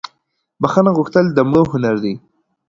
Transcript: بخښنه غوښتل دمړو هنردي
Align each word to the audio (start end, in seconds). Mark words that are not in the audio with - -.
بخښنه 0.61 0.91
غوښتل 0.97 1.25
دمړو 1.35 1.63
هنردي 1.73 2.13